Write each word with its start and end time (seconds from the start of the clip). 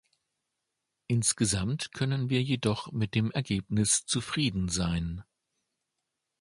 Insgesamt 1.05 1.93
können 1.93 2.31
wir 2.31 2.41
jedoch 2.41 2.91
mit 2.91 3.13
dem 3.13 3.29
Ergebnis 3.29 4.03
zufrieden 4.07 4.67
sein. 4.67 5.23